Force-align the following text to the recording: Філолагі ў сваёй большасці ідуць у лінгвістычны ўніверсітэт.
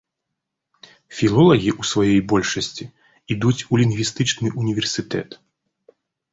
Філолагі 1.17 1.69
ў 1.79 1.89
сваёй 1.91 2.21
большасці 2.33 2.83
ідуць 3.37 3.55
у 3.71 3.81
лінгвістычны 3.85 4.47
ўніверсітэт. 4.59 5.29